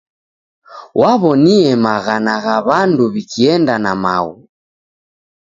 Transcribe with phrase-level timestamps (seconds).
[0.99, 4.35] Waw'onie maghana gha w'andu w'ikienda na maghu.